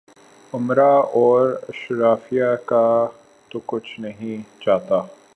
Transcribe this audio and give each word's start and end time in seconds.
امرا 0.53 0.93
اور 0.93 1.49
اشرافیہ 1.69 2.55
کا 2.65 3.07
تو 3.49 3.59
کچھ 3.65 3.99
نہیں 3.99 4.41
جاتا۔ 4.65 5.01